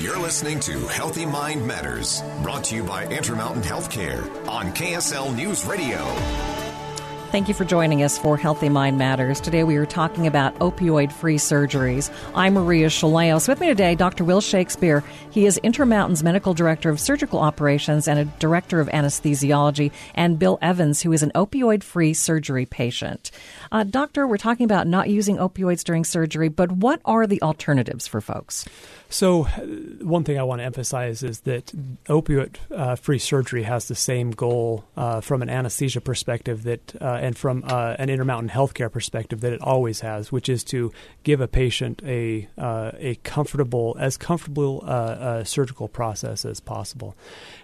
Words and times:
You're 0.00 0.18
listening 0.18 0.60
to 0.60 0.86
Healthy 0.86 1.26
Mind 1.26 1.66
Matters, 1.66 2.22
brought 2.40 2.64
to 2.64 2.74
you 2.74 2.82
by 2.82 3.04
Intermountain 3.08 3.62
Healthcare 3.62 4.24
on 4.48 4.72
KSL 4.72 5.36
News 5.36 5.66
Radio. 5.66 6.69
Thank 7.30 7.46
you 7.46 7.54
for 7.54 7.64
joining 7.64 8.02
us 8.02 8.18
for 8.18 8.36
Healthy 8.36 8.70
Mind 8.70 8.98
Matters. 8.98 9.40
Today 9.40 9.62
we 9.62 9.76
are 9.76 9.86
talking 9.86 10.26
about 10.26 10.52
opioid 10.56 11.12
free 11.12 11.36
surgeries. 11.36 12.10
I'm 12.34 12.54
Maria 12.54 12.88
Shilaos. 12.88 13.46
With 13.46 13.60
me 13.60 13.68
today, 13.68 13.94
Dr. 13.94 14.24
Will 14.24 14.40
Shakespeare. 14.40 15.04
He 15.30 15.46
is 15.46 15.56
Intermountain's 15.58 16.24
Medical 16.24 16.54
Director 16.54 16.90
of 16.90 16.98
Surgical 16.98 17.38
Operations 17.38 18.08
and 18.08 18.18
a 18.18 18.24
Director 18.40 18.80
of 18.80 18.88
Anesthesiology, 18.88 19.92
and 20.16 20.40
Bill 20.40 20.58
Evans, 20.60 21.02
who 21.02 21.12
is 21.12 21.22
an 21.22 21.30
opioid 21.36 21.84
free 21.84 22.14
surgery 22.14 22.66
patient. 22.66 23.30
Uh, 23.70 23.84
doctor, 23.84 24.26
we're 24.26 24.36
talking 24.36 24.64
about 24.64 24.88
not 24.88 25.08
using 25.08 25.36
opioids 25.36 25.84
during 25.84 26.02
surgery, 26.02 26.48
but 26.48 26.72
what 26.72 27.00
are 27.04 27.28
the 27.28 27.40
alternatives 27.42 28.08
for 28.08 28.20
folks? 28.20 28.66
So, 29.10 29.46
uh, 29.46 29.66
one 30.04 30.22
thing 30.22 30.38
I 30.38 30.44
want 30.44 30.60
to 30.60 30.64
emphasize 30.64 31.24
is 31.24 31.40
that 31.40 31.72
opioid 32.06 32.56
uh, 32.70 32.94
free 32.94 33.18
surgery 33.18 33.64
has 33.64 33.88
the 33.88 33.96
same 33.96 34.30
goal 34.30 34.84
uh, 34.96 35.20
from 35.20 35.42
an 35.42 35.50
anesthesia 35.50 36.00
perspective 36.00 36.62
that, 36.62 36.94
uh, 37.00 37.18
and 37.20 37.36
from 37.36 37.62
uh, 37.66 37.94
an 37.98 38.08
Intermountain 38.08 38.48
healthcare 38.48 38.90
perspective 38.90 39.40
that 39.40 39.52
it 39.52 39.60
always 39.60 40.00
has, 40.00 40.32
which 40.32 40.48
is 40.48 40.64
to 40.64 40.92
give 41.22 41.40
a 41.40 41.48
patient 41.48 42.02
a 42.04 42.48
uh, 42.58 42.92
a 42.98 43.14
comfortable, 43.22 43.96
as 43.98 44.16
comfortable 44.16 44.82
a 44.82 45.44
surgical 45.44 45.88
process 45.88 46.44
as 46.44 46.60
possible. 46.60 47.16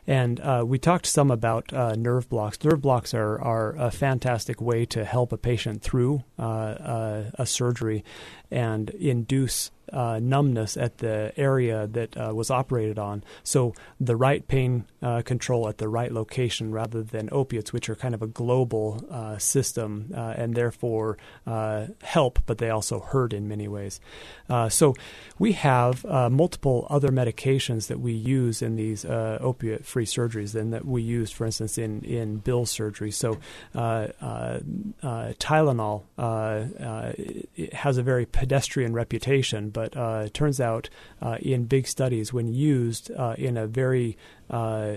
And 0.06 0.38
uh, 0.41 0.65
we 0.66 0.79
talked 0.79 1.06
some 1.06 1.30
about 1.30 1.73
nerve 1.73 2.29
blocks. 2.29 2.62
Nerve 2.62 2.80
blocks 2.80 3.15
are 3.15 3.41
are 3.41 3.74
a 3.77 3.91
fantastic 3.91 4.60
way 4.60 4.84
to 4.87 5.05
help 5.05 5.32
a 5.32 5.38
patient 5.38 5.82
through 5.82 6.23
a 6.38 7.45
surgery 7.46 8.04
and 8.51 8.91
induce 8.91 9.70
uh, 9.92 10.18
numbness 10.22 10.76
at 10.76 10.98
the 10.98 11.32
area 11.36 11.86
that 11.86 12.16
uh, 12.16 12.32
was 12.34 12.50
operated 12.50 12.98
on. 12.98 13.22
So 13.45 13.74
the 14.00 14.16
right 14.16 14.46
pain 14.46 14.84
uh, 15.02 15.22
control 15.22 15.68
at 15.68 15.78
the 15.78 15.88
right 15.88 16.12
location 16.12 16.73
rather 16.73 17.02
than 17.02 17.28
opiates, 17.30 17.73
which 17.73 17.88
are 17.88 17.95
kind 17.95 18.15
of 18.15 18.23
a 18.23 18.26
global 18.26 19.04
uh, 19.10 19.38
system 19.38 20.12
uh, 20.15 20.34
and 20.37 20.54
therefore 20.54 21.18
uh, 21.46 21.87
help, 22.02 22.40
but 22.46 22.59
they 22.59 22.70
also 22.70 23.01
hurt 23.01 23.32
in 23.32 23.48
many 23.48 23.68
ways. 23.68 24.01
so 24.68 24.95
we 25.38 25.52
have 25.52 26.04
multiple 26.30 26.87
other 26.90 27.09
medications 27.09 27.88
that 27.88 28.00
we 28.00 28.12
use 28.12 28.62
in 28.62 28.76
these 28.76 29.04
opiate 29.04 29.84
free 29.84 30.06
surgeries 30.06 30.52
than 30.52 30.71
that 30.71 30.84
we 30.84 31.02
use, 31.02 31.30
for 31.30 31.46
instance, 31.46 31.78
in, 31.78 32.02
in 32.02 32.38
Bill's 32.38 32.71
surgery. 32.71 33.10
So 33.10 33.38
Tylenol 33.74 36.02
has 37.73 37.98
a 37.98 38.02
very 38.02 38.26
pedestrian 38.26 38.93
reputation 38.93 39.71
but 39.77 39.95
uh, 39.95 40.23
it 40.24 40.32
turns 40.32 40.59
out 40.59 40.88
uh, 41.21 41.37
in 41.43 41.66
big 41.66 41.87
studies, 41.87 42.32
when 42.32 42.49
used 42.55 43.10
uh, 43.10 43.35
in 43.37 43.59
a 43.59 43.66
very 43.66 44.16
uh, 44.49 44.95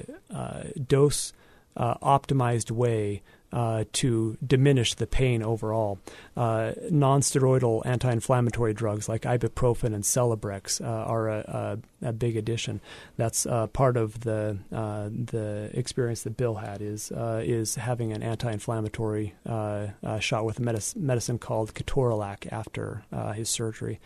dose 0.88 1.34
optimized 1.78 2.72
way, 2.72 3.22
uh, 3.52 3.84
to 3.94 4.38
diminish 4.46 4.94
the 4.94 5.08
pain 5.08 5.42
overall. 5.42 6.00
Uh, 6.38 6.74
non-steroidal 6.92 7.84
anti-inflammatory 7.86 8.74
drugs 8.74 9.10
like 9.10 9.24
ibuprofen 9.24 9.94
and 9.94 10.04
Celebrex 10.04 10.80
uh, 10.82 10.86
are 10.86 11.28
a, 11.30 11.80
a, 12.04 12.10
a, 12.10 12.14
big 12.14 12.38
addition. 12.38 12.80
That's 13.18 13.46
uh, 13.46 13.68
part 13.68 13.98
of 13.98 14.22
the 14.22 14.58
uh, 14.72 15.10
the 15.10 15.72
experience 15.74 16.24
that 16.24 16.38
Bill 16.38 16.56
had 16.56 16.82
is 16.82 17.12
is 17.12 17.76
having 17.76 18.14
an 18.14 18.22
anti-inflammatory 18.22 19.34
shot 20.20 20.46
with 20.46 20.60
a 20.60 20.94
medicine 20.96 21.40
called 21.40 21.74
ketorolac 21.74 22.48
after 22.52 23.04
his 23.34 23.50
surgery, 23.50 24.00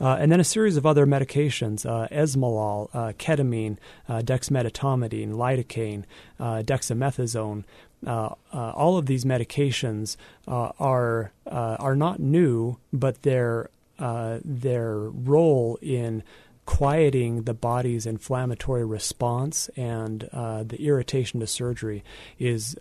and 0.00 0.32
then 0.32 0.40
a 0.40 0.44
series 0.44 0.76
of 0.76 0.86
other 0.86 1.06
medications: 1.06 1.84
esmolol, 2.10 2.90
ketamine, 3.18 3.76
dexmedetomidine, 4.08 5.34
lidocaine, 5.34 6.04
dexamethasone. 6.40 7.64
Uh, 8.06 8.34
uh, 8.52 8.70
all 8.70 8.96
of 8.96 9.06
these 9.06 9.24
medications 9.24 10.16
uh, 10.46 10.70
are 10.78 11.32
uh, 11.46 11.76
are 11.78 11.96
not 11.96 12.20
new, 12.20 12.76
but 12.92 13.22
their 13.22 13.70
uh, 13.98 14.38
their 14.44 14.96
role 14.96 15.78
in 15.82 16.22
quieting 16.64 17.42
the 17.42 17.54
body's 17.54 18.04
inflammatory 18.04 18.84
response 18.84 19.70
and 19.74 20.20
the 20.20 20.76
irritation 20.78 21.40
to 21.40 21.46
surgery 21.46 22.04
is 22.38 22.76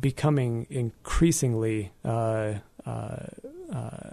becoming 0.00 0.66
increasingly 0.68 1.92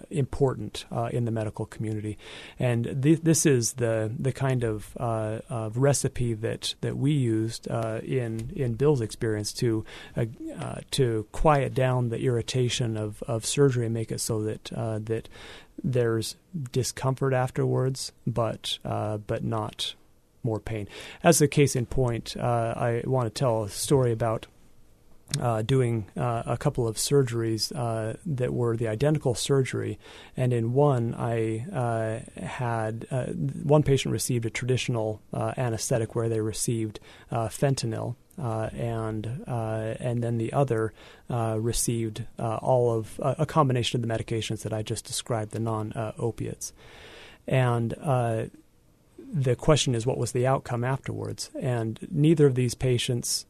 important 0.10 0.86
uh, 0.92 1.10
in 1.12 1.26
the 1.26 1.32
medical 1.32 1.66
community, 1.66 2.18
and 2.58 3.02
th- 3.02 3.22
this 3.22 3.46
is 3.46 3.74
the 3.74 4.12
the 4.18 4.32
kind 4.32 4.64
of, 4.64 4.96
uh, 5.00 5.40
of 5.50 5.78
recipe 5.78 6.34
that, 6.34 6.76
that 6.82 6.98
we 6.98 7.12
used 7.12 7.68
uh, 7.70 8.00
in 8.04 8.52
in 8.56 8.74
Bill's 8.74 9.02
experience 9.02 9.54
to 9.54 9.86
uh, 10.18 10.26
uh, 10.60 10.80
to 10.92 11.28
quiet 11.32 11.74
down 11.74 12.10
the 12.10 12.20
irritation 12.20 12.98
of, 12.98 13.24
of 13.24 13.46
surgery 13.46 13.86
and 13.86 13.94
make 13.94 14.12
it 14.12 14.20
so 14.20 14.42
that 14.44 14.66
that 15.06 15.30
there's 15.84 16.36
discomfort 16.72 17.34
afterwards, 17.34 18.12
but 18.26 18.80
but 18.84 19.44
not 19.44 19.96
more 20.42 20.60
pain. 20.60 20.88
As 21.22 21.42
a 21.42 21.48
case 21.48 21.76
in 21.76 21.86
point, 21.86 22.38
I 22.38 23.04
want 23.06 23.26
to 23.26 23.40
tell 23.40 23.64
a 23.64 23.70
story 23.70 24.12
about 24.12 24.48
uh, 25.40 25.62
doing 25.62 26.08
uh, 26.18 26.44
a 26.46 26.58
couple 26.58 26.88
of 26.88 26.98
surgeries 26.98 27.72
uh, 27.76 28.18
that 28.26 28.54
were 28.54 28.76
the 28.76 28.88
identical 28.88 29.36
surgery, 29.36 30.00
and 30.36 30.52
in 30.52 30.74
one 30.74 31.14
I 31.14 31.66
uh, 31.72 32.42
had 32.42 33.06
uh, 33.12 33.26
one 33.28 33.84
patient 33.84 34.12
received 34.12 34.46
a 34.46 34.50
traditional 34.50 35.22
uh, 35.34 35.54
anesthetic 35.58 36.16
where 36.16 36.30
they 36.30 36.42
received 36.42 37.00
fentanyl, 37.32 38.16
and 38.38 39.44
and 39.48 40.24
then 40.24 40.38
the 40.38 40.52
other 40.54 40.94
received 41.30 42.26
all 42.40 42.92
of 42.92 43.20
a 43.24 43.46
combination 43.46 44.02
of 44.02 44.08
the 44.08 44.14
medications 44.14 44.64
that 44.64 44.74
I 44.74 44.82
just 44.82 45.06
described, 45.06 45.52
the 45.52 45.60
non 45.60 45.94
opiates, 46.18 46.74
and 47.48 47.94
the 49.32 49.56
question 49.56 49.94
is 49.94 50.08
what 50.08 50.18
was 50.18 50.32
the 50.32 50.48
outcome 50.48 50.84
afterwards? 50.84 51.52
And 51.60 52.00
neither 52.10 52.48
of 52.48 52.56
these 52.56 52.74
patients 52.74 53.46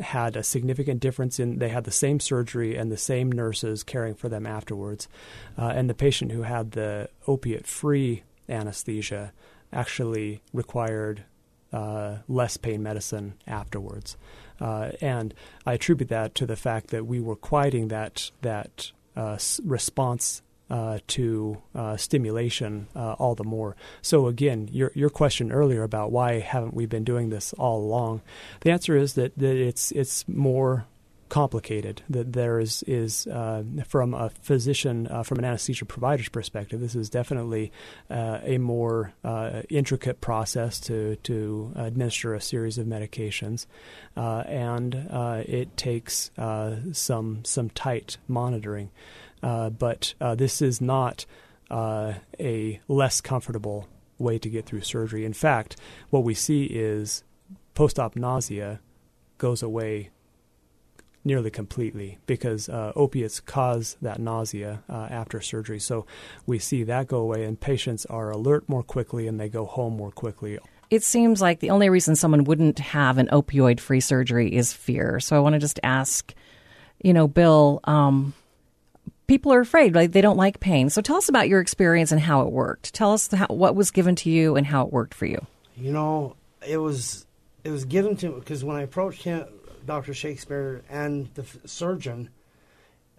had 0.00 0.36
a 0.36 0.42
significant 0.42 1.00
difference 1.00 1.38
in 1.38 1.58
they 1.58 1.68
had 1.68 1.84
the 1.84 1.90
same 1.90 2.20
surgery 2.20 2.76
and 2.76 2.90
the 2.90 2.96
same 2.96 3.30
nurses 3.30 3.82
caring 3.82 4.14
for 4.14 4.28
them 4.28 4.46
afterwards. 4.46 5.08
Uh, 5.56 5.68
and 5.68 5.88
the 5.88 5.94
patient 5.94 6.32
who 6.32 6.42
had 6.42 6.72
the 6.72 7.08
opiate 7.26 7.66
free 7.66 8.22
anesthesia 8.48 9.32
actually 9.72 10.40
required 10.52 11.24
uh, 11.72 12.16
less 12.28 12.56
pain 12.56 12.82
medicine 12.82 13.34
afterwards. 13.46 14.16
Uh, 14.60 14.90
and 15.00 15.34
I 15.66 15.74
attribute 15.74 16.08
that 16.08 16.34
to 16.36 16.46
the 16.46 16.56
fact 16.56 16.88
that 16.88 17.06
we 17.06 17.20
were 17.20 17.36
quieting 17.36 17.88
that 17.88 18.30
that 18.42 18.92
uh, 19.16 19.38
response 19.64 20.42
uh, 20.70 20.98
to 21.06 21.58
uh, 21.74 21.96
stimulation 21.96 22.88
uh, 22.94 23.12
all 23.14 23.34
the 23.34 23.44
more. 23.44 23.76
So 24.02 24.26
again, 24.26 24.68
your 24.70 24.92
your 24.94 25.10
question 25.10 25.50
earlier 25.50 25.82
about 25.82 26.12
why 26.12 26.40
haven't 26.40 26.74
we 26.74 26.86
been 26.86 27.04
doing 27.04 27.30
this 27.30 27.52
all 27.54 27.78
along? 27.78 28.22
The 28.60 28.70
answer 28.70 28.96
is 28.96 29.14
that, 29.14 29.36
that 29.38 29.56
it's 29.56 29.92
it's 29.92 30.28
more 30.28 30.86
complicated. 31.28 32.02
That 32.10 32.32
there 32.32 32.60
is 32.60 32.82
is 32.86 33.26
uh, 33.26 33.62
from 33.86 34.14
a 34.14 34.30
physician, 34.30 35.06
uh, 35.06 35.22
from 35.22 35.38
an 35.38 35.44
anesthesia 35.44 35.84
provider's 35.84 36.28
perspective, 36.28 36.80
this 36.80 36.94
is 36.94 37.08
definitely 37.10 37.72
uh, 38.10 38.40
a 38.42 38.58
more 38.58 39.12
intricate 39.68 40.20
process 40.20 40.80
to 40.80 41.16
to 41.16 41.72
administer 41.76 42.34
a 42.34 42.40
series 42.40 42.78
of 42.78 42.86
medications, 42.86 43.66
and 44.16 44.94
it 45.48 45.76
takes 45.76 46.30
some 46.92 47.44
some 47.44 47.70
tight 47.70 48.18
monitoring. 48.26 48.90
Uh, 49.42 49.70
but 49.70 50.14
uh, 50.20 50.34
this 50.34 50.60
is 50.62 50.80
not 50.80 51.26
uh, 51.70 52.14
a 52.40 52.80
less 52.88 53.20
comfortable 53.20 53.88
way 54.18 54.38
to 54.38 54.48
get 54.48 54.66
through 54.66 54.80
surgery. 54.80 55.24
In 55.24 55.32
fact, 55.32 55.76
what 56.10 56.24
we 56.24 56.34
see 56.34 56.64
is 56.64 57.22
post 57.74 57.98
op 57.98 58.16
nausea 58.16 58.80
goes 59.38 59.62
away 59.62 60.10
nearly 61.24 61.50
completely 61.50 62.18
because 62.26 62.68
uh, 62.68 62.92
opiates 62.96 63.38
cause 63.40 63.96
that 64.02 64.18
nausea 64.18 64.82
uh, 64.88 65.06
after 65.10 65.40
surgery. 65.40 65.78
So 65.78 66.06
we 66.46 66.58
see 66.58 66.82
that 66.84 67.06
go 67.06 67.18
away, 67.18 67.44
and 67.44 67.60
patients 67.60 68.06
are 68.06 68.30
alert 68.30 68.68
more 68.68 68.82
quickly 68.82 69.28
and 69.28 69.38
they 69.38 69.48
go 69.48 69.66
home 69.66 69.96
more 69.96 70.10
quickly. 70.10 70.58
It 70.90 71.02
seems 71.02 71.42
like 71.42 71.60
the 71.60 71.70
only 71.70 71.90
reason 71.90 72.16
someone 72.16 72.44
wouldn't 72.44 72.78
have 72.78 73.18
an 73.18 73.28
opioid 73.28 73.78
free 73.78 74.00
surgery 74.00 74.54
is 74.54 74.72
fear. 74.72 75.20
So 75.20 75.36
I 75.36 75.40
want 75.40 75.52
to 75.52 75.58
just 75.58 75.78
ask, 75.82 76.34
you 77.02 77.12
know, 77.12 77.28
Bill, 77.28 77.80
um, 77.84 78.32
people 79.28 79.52
are 79.52 79.60
afraid, 79.60 79.94
like 79.94 80.10
they 80.10 80.20
don't 80.20 80.36
like 80.36 80.58
pain. 80.58 80.90
So 80.90 81.00
tell 81.00 81.16
us 81.16 81.28
about 81.28 81.48
your 81.48 81.60
experience 81.60 82.10
and 82.10 82.20
how 82.20 82.40
it 82.40 82.50
worked. 82.50 82.92
Tell 82.92 83.12
us 83.12 83.30
how, 83.30 83.46
what 83.46 83.76
was 83.76 83.92
given 83.92 84.16
to 84.16 84.30
you 84.30 84.56
and 84.56 84.66
how 84.66 84.84
it 84.84 84.92
worked 84.92 85.14
for 85.14 85.26
you. 85.26 85.46
You 85.76 85.92
know, 85.92 86.34
it 86.66 86.78
was 86.78 87.26
it 87.62 87.70
was 87.70 87.84
given 87.84 88.16
to 88.16 88.32
because 88.32 88.64
when 88.64 88.76
I 88.76 88.82
approached 88.82 89.22
him, 89.22 89.46
Dr. 89.86 90.14
Shakespeare 90.14 90.82
and 90.90 91.32
the 91.34 91.44
surgeon, 91.66 92.30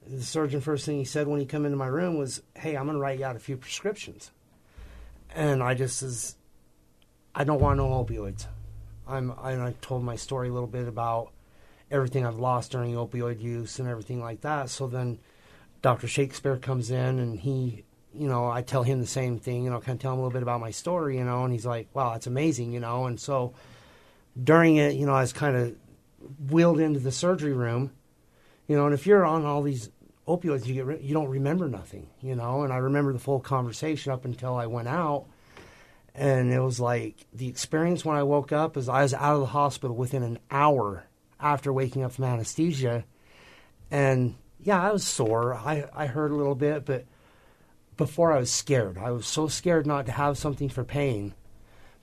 the 0.05 0.21
surgeon 0.21 0.59
first 0.59 0.85
thing 0.85 0.97
he 0.97 1.05
said 1.05 1.27
when 1.27 1.39
he 1.39 1.45
come 1.45 1.63
into 1.63 1.77
my 1.77 1.87
room 1.87 2.17
was, 2.17 2.41
"Hey, 2.55 2.75
I'm 2.75 2.85
going 2.85 2.97
to 2.97 3.01
write 3.01 3.19
you 3.19 3.25
out 3.25 3.37
a 3.37 3.39
few 3.39 3.55
prescriptions," 3.55 4.31
and 5.33 5.63
I 5.63 5.73
just 5.75 5.97
says, 5.97 6.35
I 7.33 7.43
don't 7.43 7.61
want 7.61 7.77
no 7.77 7.87
opioids. 7.87 8.47
I'm 9.07 9.31
and 9.43 9.61
I 9.61 9.73
told 9.81 10.03
my 10.03 10.15
story 10.15 10.49
a 10.49 10.51
little 10.51 10.67
bit 10.67 10.87
about 10.87 11.31
everything 11.91 12.25
I've 12.25 12.37
lost 12.37 12.71
during 12.71 12.93
opioid 12.93 13.41
use 13.41 13.79
and 13.79 13.87
everything 13.87 14.19
like 14.19 14.41
that. 14.41 14.69
So 14.69 14.87
then 14.87 15.19
Dr. 15.81 16.07
Shakespeare 16.07 16.57
comes 16.57 16.91
in 16.91 17.19
and 17.19 17.39
he, 17.39 17.83
you 18.13 18.27
know, 18.27 18.49
I 18.49 18.61
tell 18.61 18.83
him 18.83 18.99
the 18.99 19.07
same 19.07 19.39
thing, 19.39 19.63
you 19.63 19.69
know, 19.69 19.79
kind 19.79 19.97
of 19.97 20.01
tell 20.01 20.13
him 20.13 20.19
a 20.19 20.21
little 20.21 20.33
bit 20.33 20.43
about 20.43 20.59
my 20.59 20.71
story, 20.71 21.17
you 21.17 21.23
know, 21.23 21.43
and 21.43 21.53
he's 21.53 21.65
like, 21.65 21.87
wow, 21.93 22.11
that's 22.13 22.27
amazing, 22.27 22.73
you 22.73 22.79
know. 22.79 23.05
And 23.05 23.19
so 23.19 23.53
during 24.41 24.77
it, 24.77 24.95
you 24.95 25.05
know, 25.05 25.13
I 25.13 25.21
was 25.21 25.33
kind 25.33 25.55
of 25.55 25.75
wheeled 26.49 26.79
into 26.79 26.99
the 26.99 27.11
surgery 27.11 27.53
room, 27.53 27.91
you 28.67 28.75
know, 28.75 28.85
and 28.85 28.93
if 28.93 29.07
you're 29.07 29.25
on 29.25 29.45
all 29.45 29.61
these 29.61 29.89
opioids, 30.27 30.65
you 30.67 30.75
get 30.75 30.85
re- 30.85 31.01
you 31.01 31.13
don't 31.13 31.29
remember 31.29 31.67
nothing, 31.67 32.07
you 32.21 32.35
know. 32.35 32.61
And 32.61 32.71
I 32.71 32.77
remember 32.77 33.11
the 33.11 33.19
full 33.19 33.39
conversation 33.39 34.11
up 34.11 34.25
until 34.25 34.55
I 34.55 34.67
went 34.67 34.87
out, 34.87 35.25
and 36.13 36.53
it 36.53 36.59
was 36.59 36.79
like 36.79 37.25
the 37.33 37.47
experience 37.47 38.05
when 38.05 38.15
I 38.15 38.23
woke 38.23 38.51
up 38.51 38.77
is 38.77 38.87
I 38.87 39.01
was 39.01 39.13
out 39.13 39.35
of 39.35 39.39
the 39.39 39.45
hospital 39.47 39.95
within 39.95 40.23
an 40.23 40.39
hour 40.51 41.05
after 41.39 41.73
waking 41.73 42.03
up 42.03 42.11
from 42.11 42.25
anesthesia, 42.25 43.05
and 43.89 44.35
yeah, 44.61 44.81
I 44.81 44.91
was 44.91 45.05
sore. 45.05 45.53
I 45.53 45.85
I 45.93 46.07
hurt 46.07 46.31
a 46.31 46.35
little 46.35 46.55
bit, 46.55 46.85
but 46.85 47.05
before 47.99 48.31
I 48.31 48.39
was 48.39 48.49
scared. 48.49 48.97
I 48.97 49.11
was 49.11 49.27
so 49.27 49.47
scared 49.49 49.85
not 49.85 50.05
to 50.05 50.13
have 50.13 50.37
something 50.37 50.69
for 50.69 50.85
pain, 50.85 51.33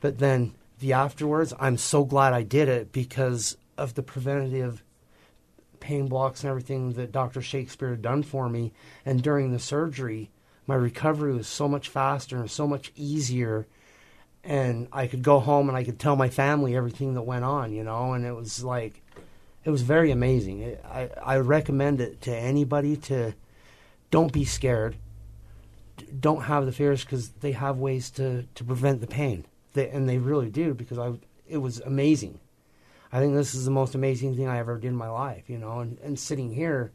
but 0.01 0.19
then 0.19 0.55
the 0.79 0.93
afterwards, 0.93 1.55
I'm 1.59 1.79
so 1.79 2.05
glad 2.05 2.35
I 2.35 2.43
did 2.43 2.69
it 2.69 2.93
because 2.93 3.57
of 3.79 3.95
the 3.95 4.03
preventative 4.03 4.85
pain 5.81 6.07
blocks 6.07 6.43
and 6.43 6.51
everything 6.51 6.93
that 6.93 7.13
Dr. 7.13 7.41
Shakespeare 7.41 7.91
had 7.91 8.03
done 8.03 8.23
for 8.23 8.49
me. 8.49 8.73
And 9.07 9.23
during 9.23 9.53
the 9.53 9.59
surgery, 9.59 10.31
my 10.67 10.75
recovery 10.75 11.33
was 11.33 11.49
so 11.49 11.67
much 11.67 11.89
faster 11.89 12.37
and 12.37 12.51
so 12.51 12.67
much 12.67 12.93
easier. 12.95 13.67
And 14.45 14.89
I 14.93 15.07
could 15.07 15.23
go 15.23 15.41
home 15.41 15.69
and 15.69 15.79
I 15.79 15.85
could 15.85 15.99
tell 15.99 16.15
my 16.15 16.29
family 16.29 16.77
everything 16.77 17.15
that 17.15 17.23
went 17.23 17.45
on, 17.45 17.73
you 17.73 17.85
know, 17.85 18.13
and 18.13 18.27
it 18.27 18.35
was 18.35 18.63
like, 18.63 19.03
it 19.67 19.71
was 19.71 19.83
very 19.83 20.13
amazing. 20.13 20.79
I, 20.85 21.11
I 21.21 21.37
recommend 21.39 22.01
it 22.01 22.23
to 22.23 22.35
anybody 22.35 22.97
to 22.99 23.35
don't 24.13 24.33
be 24.33 24.45
scared. 24.45 24.95
Don't 26.21 26.43
have 26.43 26.67
the 26.67 26.73
fears 26.73 27.05
because 27.05 27.31
they 27.31 27.51
have 27.51 27.77
ways 27.77 28.09
to, 28.11 28.45
to 28.55 28.63
prevent 28.63 29.01
the 29.01 29.09
pain. 29.09 29.45
They, 29.73 29.89
and 29.89 30.09
they 30.09 30.19
really 30.19 30.51
do 30.51 30.73
because 30.73 30.99
I, 30.99 31.15
it 31.49 31.57
was 31.57 31.81
amazing. 31.81 32.39
I 33.13 33.19
think 33.19 33.35
this 33.35 33.57
is 33.57 33.65
the 33.65 33.73
most 33.73 33.97
amazing 33.97 34.37
thing 34.37 34.47
I 34.47 34.59
ever 34.59 34.79
did 34.79 34.87
in 34.87 34.95
my 34.95 35.09
life, 35.09 35.51
you 35.51 35.59
know. 35.59 35.81
And, 35.81 35.99
and 35.99 36.17
sitting 36.17 36.55
here, 36.55 36.93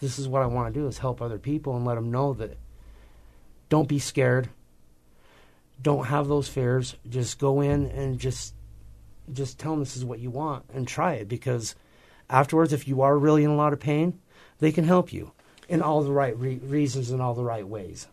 this 0.00 0.20
is 0.20 0.28
what 0.28 0.42
I 0.42 0.46
want 0.46 0.72
to 0.72 0.80
do 0.80 0.86
is 0.86 0.98
help 0.98 1.20
other 1.20 1.38
people 1.40 1.74
and 1.74 1.84
let 1.84 1.96
them 1.96 2.12
know 2.12 2.34
that 2.34 2.56
don't 3.68 3.88
be 3.88 3.98
scared. 3.98 4.48
Don't 5.82 6.06
have 6.06 6.28
those 6.28 6.46
fears. 6.46 6.94
Just 7.08 7.40
go 7.40 7.62
in 7.62 7.86
and 7.86 8.20
just 8.20 8.54
just 9.32 9.58
tell 9.58 9.72
them 9.72 9.80
this 9.80 9.96
is 9.96 10.04
what 10.04 10.20
you 10.20 10.30
want 10.30 10.64
and 10.72 10.86
try 10.86 11.14
it 11.14 11.28
because 11.28 11.74
afterwards, 12.32 12.72
if 12.72 12.88
you 12.88 13.02
are 13.02 13.16
really 13.16 13.44
in 13.44 13.50
a 13.50 13.56
lot 13.56 13.72
of 13.72 13.78
pain, 13.78 14.18
they 14.58 14.72
can 14.72 14.84
help 14.84 15.12
you 15.12 15.32
in 15.68 15.82
all 15.82 16.02
the 16.02 16.10
right 16.10 16.36
re- 16.36 16.60
reasons 16.62 17.10
and 17.10 17.22
all 17.22 17.34
the 17.34 17.44
right 17.44 17.66
ways. 17.66 18.08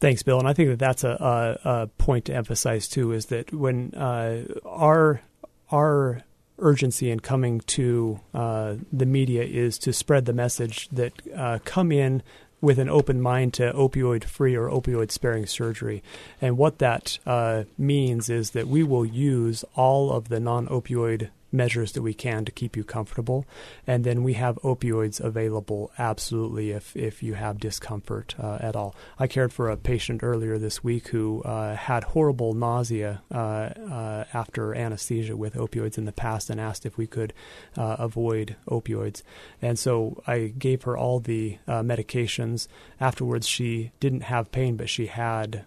Thanks, 0.00 0.22
Bill. 0.22 0.38
And 0.38 0.46
I 0.46 0.52
think 0.52 0.68
that 0.68 0.78
that's 0.78 1.02
a, 1.02 1.58
a, 1.64 1.68
a 1.68 1.86
point 1.86 2.26
to 2.26 2.34
emphasize 2.34 2.86
too 2.86 3.12
is 3.12 3.26
that 3.26 3.52
when 3.52 3.94
uh, 3.94 4.44
our 4.66 5.22
our 5.70 6.22
urgency 6.58 7.10
in 7.10 7.20
coming 7.20 7.60
to 7.60 8.20
uh, 8.32 8.76
the 8.92 9.06
media 9.06 9.42
is 9.42 9.78
to 9.78 9.92
spread 9.92 10.24
the 10.24 10.32
message 10.32 10.88
that 10.90 11.12
uh, 11.34 11.58
come 11.64 11.90
in 11.90 12.22
with 12.60 12.78
an 12.78 12.88
open 12.88 13.20
mind 13.20 13.52
to 13.54 13.72
opioid 13.72 14.24
free 14.24 14.54
or 14.54 14.68
opioid 14.68 15.10
sparing 15.10 15.46
surgery. 15.46 16.02
And 16.40 16.56
what 16.56 16.78
that 16.78 17.18
uh, 17.26 17.64
means 17.76 18.30
is 18.30 18.50
that 18.50 18.68
we 18.68 18.82
will 18.82 19.04
use 19.04 19.64
all 19.74 20.12
of 20.12 20.28
the 20.28 20.40
non 20.40 20.66
opioid 20.68 21.30
measures 21.54 21.92
that 21.92 22.02
we 22.02 22.12
can 22.12 22.44
to 22.44 22.52
keep 22.52 22.76
you 22.76 22.84
comfortable. 22.84 23.46
And 23.86 24.04
then 24.04 24.22
we 24.22 24.34
have 24.34 24.56
opioids 24.56 25.20
available 25.20 25.92
absolutely 25.98 26.72
if, 26.72 26.94
if 26.96 27.22
you 27.22 27.34
have 27.34 27.58
discomfort 27.58 28.34
uh, 28.38 28.58
at 28.60 28.76
all. 28.76 28.94
I 29.18 29.26
cared 29.28 29.52
for 29.52 29.70
a 29.70 29.76
patient 29.76 30.22
earlier 30.22 30.58
this 30.58 30.82
week 30.82 31.08
who 31.08 31.42
uh, 31.42 31.76
had 31.76 32.04
horrible 32.04 32.52
nausea 32.52 33.22
uh, 33.32 33.36
uh 33.38 34.24
after 34.34 34.74
anesthesia 34.74 35.36
with 35.36 35.54
opioids 35.54 35.96
in 35.96 36.04
the 36.04 36.12
past 36.12 36.50
and 36.50 36.60
asked 36.60 36.84
if 36.84 36.98
we 36.98 37.06
could 37.06 37.32
uh, 37.76 37.96
avoid 37.98 38.56
opioids. 38.68 39.22
And 39.62 39.78
so 39.78 40.22
I 40.26 40.52
gave 40.58 40.82
her 40.82 40.96
all 40.96 41.20
the 41.20 41.58
uh, 41.68 41.82
medications. 41.82 42.66
Afterwards, 43.00 43.46
she 43.46 43.92
didn't 44.00 44.22
have 44.22 44.50
pain, 44.50 44.76
but 44.76 44.88
she 44.88 45.06
had 45.06 45.64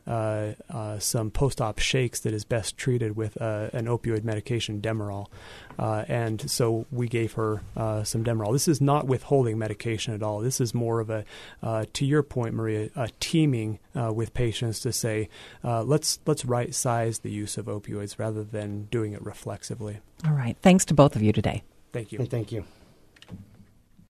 some 1.00 1.31
post 1.31 1.62
op 1.62 1.80
shakes 1.80 2.19
that 2.19 2.33
is 2.33 2.44
best 2.44 2.78
treated 2.78 3.16
with 3.16 3.38
an 3.38 3.86
opioid 3.86 4.24
medication, 4.24 4.81
Demerol. 4.81 5.28
Uh, 5.77 6.06
and 6.07 6.50
so 6.50 6.85
we 6.91 7.07
gave 7.07 7.33
her 7.33 7.62
uh, 7.75 8.03
some 8.03 8.24
Demerol. 8.24 8.51
This 8.51 8.68
is 8.68 8.81
not 8.81 9.07
withholding 9.07 9.57
medication 9.57 10.13
at 10.13 10.24
all. 10.24 10.39
This 10.39 10.59
is 10.59 10.74
more 10.74 11.00
of 11.00 11.09
a, 11.09 11.24
uh, 11.62 11.85
to 11.94 12.06
your 12.06 12.24
point, 12.24 12.53
Maria, 12.53 12.89
a 12.95 13.09
teaming 13.19 13.79
uh, 13.95 14.12
with 14.13 14.33
patients 14.33 14.79
to 14.81 14.91
say, 14.91 15.29
uh, 15.63 15.83
let's 15.83 16.19
let's 16.25 16.45
right 16.45 16.74
size 16.74 17.19
the 17.19 17.31
use 17.31 17.57
of 17.57 17.65
opioids 17.65 18.18
rather 18.19 18.44
than 18.44 18.83
doing 18.85 19.13
it 19.13 19.24
reflexively. 19.24 20.00
All 20.25 20.33
right. 20.33 20.57
Thanks 20.62 20.85
to 20.85 20.94
both 20.94 21.15
of 21.15 21.21
you 21.21 21.31
today. 21.31 21.63
Thank 21.94 22.12
you. 22.12 22.25
thank 22.25 22.51
you. 22.51 22.65